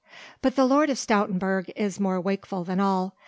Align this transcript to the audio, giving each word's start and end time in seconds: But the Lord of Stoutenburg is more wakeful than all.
But 0.41 0.55
the 0.55 0.65
Lord 0.65 0.89
of 0.89 0.97
Stoutenburg 0.97 1.71
is 1.75 1.99
more 1.99 2.19
wakeful 2.19 2.63
than 2.63 2.79
all. 2.79 3.13